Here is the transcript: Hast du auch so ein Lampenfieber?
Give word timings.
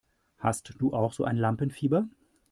Hast 0.39 0.73
du 0.79 0.93
auch 0.95 1.13
so 1.13 1.25
ein 1.25 1.37
Lampenfieber? 1.37 2.09